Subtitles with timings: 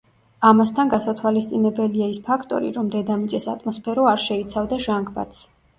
[0.51, 5.51] ამასთან გასათვალისწინებელია ის ფაქტორი, რომ დედამიწის ატმოსფერო არ შეიცავდა ჟანგბადს.